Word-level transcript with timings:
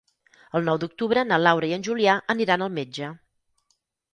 El 0.59 0.63
nou 0.69 0.77
d'octubre 0.83 1.23
na 1.31 1.39
Laura 1.47 1.69
i 1.73 1.75
en 1.77 1.85
Julià 1.89 2.15
aniran 2.35 2.67
al 2.69 2.73
metge. 2.81 3.11